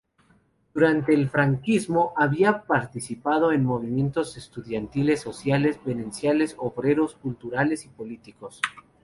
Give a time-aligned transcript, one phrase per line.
[0.73, 8.59] Durante el franquismo, había participado en movimientos estudiantiles, sociales, vecinales, obreros, culturales y políticos.